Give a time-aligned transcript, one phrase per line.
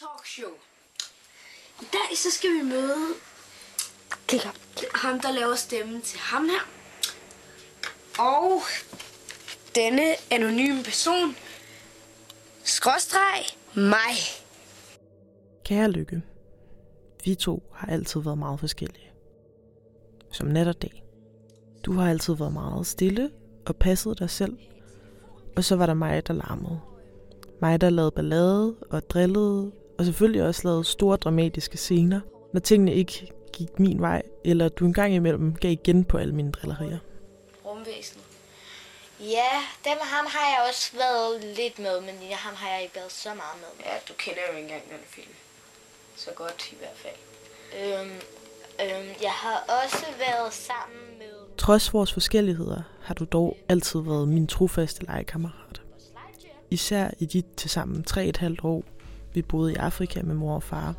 [0.00, 0.52] talkshow.
[1.80, 3.14] I dag så skal vi møde
[4.94, 6.68] ham, der laver stemmen til ham her.
[8.18, 8.62] Og
[9.74, 11.36] denne anonyme person,
[12.64, 13.44] skråstreg
[13.74, 14.14] mig.
[15.64, 16.22] Kære Lykke,
[17.24, 19.10] vi to har altid været meget forskellige.
[20.30, 21.04] Som nat og dag.
[21.84, 23.30] Du har altid været meget stille
[23.66, 24.58] og passet dig selv.
[25.56, 26.80] Og så var der mig, der larmede.
[27.60, 32.20] Mig, der lavede ballade og drillede, og selvfølgelig også lavede store dramatiske scener,
[32.52, 36.52] når tingene ikke gik min vej, eller du engang imellem gav igen på alle mine
[36.52, 36.98] drillerier.
[37.64, 38.20] Rumvæsen.
[39.20, 39.52] Ja,
[39.84, 43.28] dem ham har jeg også været lidt med, men ham har jeg ikke været så
[43.28, 43.84] meget med.
[43.86, 45.34] Ja, du kender jo ikke engang den film.
[46.16, 47.20] Så godt i hvert fald.
[47.80, 48.10] Øhm,
[48.80, 51.56] øhm, jeg har også været sammen med...
[51.58, 55.80] Trods vores forskelligheder har du dog altid været min trofaste legekammerat.
[56.70, 58.84] Især i de tilsammen tre et halvt år,
[59.34, 60.94] vi boede i Afrika med mor og far,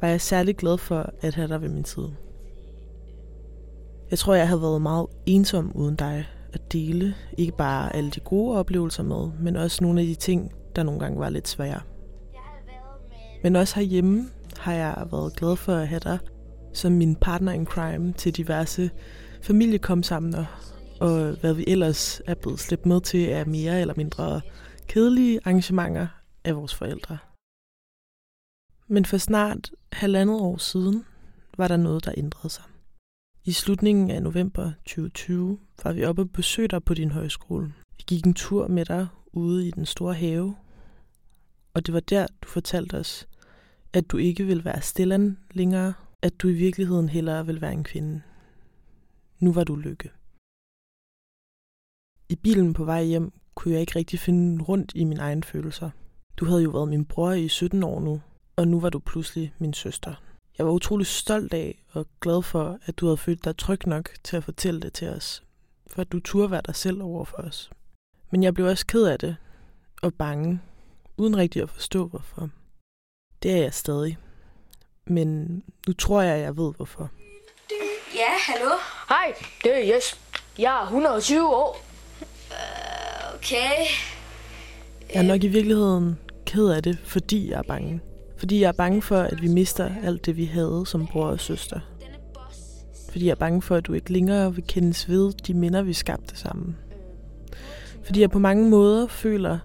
[0.00, 2.14] var jeg særlig glad for at have dig ved min side.
[4.10, 8.20] Jeg tror, jeg havde været meget ensom uden dig at dele ikke bare alle de
[8.20, 11.80] gode oplevelser med, men også nogle af de ting, der nogle gange var lidt svære.
[13.42, 16.18] Men også herhjemme har jeg været glad for at have dig
[16.72, 18.90] som min partner in crime til diverse
[19.42, 20.44] familiekomsamler,
[21.00, 24.40] og hvad vi ellers er blevet slæbt med til af mere eller mindre
[24.86, 26.06] kedelige arrangementer
[26.44, 27.18] af vores forældre.
[28.90, 31.04] Men for snart halvandet år siden
[31.56, 32.64] var der noget, der ændrede sig.
[33.44, 37.74] I slutningen af november 2020 var vi oppe og besøgte dig på din højskole.
[37.96, 40.56] Vi gik en tur med dig ude i den store have,
[41.74, 43.28] og det var der, du fortalte os,
[43.92, 47.84] at du ikke ville være stillen længere, at du i virkeligheden hellere vil være en
[47.84, 48.22] kvinde.
[49.38, 50.10] Nu var du lykke.
[52.28, 55.90] I bilen på vej hjem kunne jeg ikke rigtig finde rundt i mine egne følelser.
[56.36, 58.20] Du havde jo været min bror i 17 år nu,
[58.58, 60.14] og nu var du pludselig min søster.
[60.58, 64.10] Jeg var utrolig stolt af og glad for, at du havde følt dig tryg nok
[64.24, 65.42] til at fortælle det til os,
[65.90, 67.70] for at du turde være dig selv over for os.
[68.30, 69.36] Men jeg blev også ked af det
[70.02, 70.60] og bange,
[71.16, 72.50] uden rigtig at forstå hvorfor.
[73.42, 74.18] Det er jeg stadig.
[75.06, 77.10] Men nu tror jeg, at jeg ved hvorfor.
[78.14, 78.70] Ja, hallo?
[79.08, 80.20] Hej, det er Jes.
[80.58, 81.84] Jeg er 120 år.
[82.50, 83.72] Uh, okay.
[85.14, 88.00] Jeg er nok i virkeligheden ked af det, fordi jeg er bange.
[88.38, 91.40] Fordi jeg er bange for, at vi mister alt det, vi havde som bror og
[91.40, 91.80] søster.
[93.10, 95.92] Fordi jeg er bange for, at du ikke længere vil kendes ved de minder, vi
[95.92, 96.76] skabte sammen.
[98.02, 99.58] Fordi jeg på mange måder føler,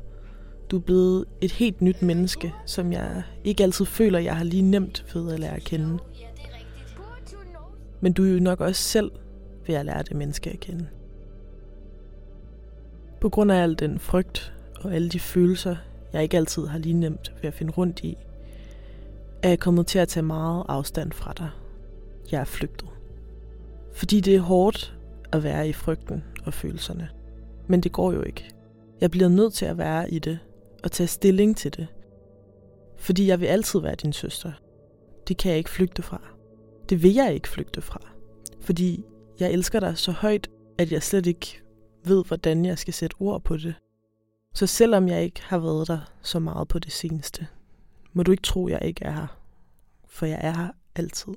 [0.72, 4.61] du er blevet et helt nyt menneske, som jeg ikke altid føler, jeg har lige
[4.61, 6.00] nemt ved at lære at kende.
[8.01, 9.11] Men du er jo nok også selv
[9.67, 10.88] ved at lære det menneske at kende.
[13.22, 15.75] På grund af al den frygt og alle de følelser,
[16.13, 18.17] jeg ikke altid har lige nemt ved at finde rundt i,
[19.44, 21.50] er jeg kommet til at tage meget afstand fra dig.
[22.31, 22.90] Jeg er flygtet.
[23.94, 24.98] Fordi det er hårdt
[25.31, 27.09] at være i frygten og følelserne.
[27.68, 28.52] Men det går jo ikke.
[29.02, 30.40] Jeg bliver nødt til at være i det
[30.84, 31.88] og tage stilling til det.
[32.98, 34.52] Fordi jeg vil altid være din søster.
[35.28, 36.22] Det kan jeg ikke flygte fra.
[36.90, 38.00] Det vil jeg ikke flygte fra.
[38.62, 39.03] Fordi
[39.40, 41.62] jeg elsker dig så højt, at jeg slet ikke
[42.06, 43.76] ved, hvordan jeg skal sætte ord på det.
[44.53, 47.48] Så selvom jeg ikke har været der så meget på det seneste,
[48.13, 49.40] må du ikke tro, jeg ikke er her.
[50.07, 51.31] For jeg er her altid.